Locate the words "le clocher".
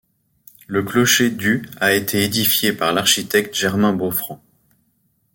0.65-1.29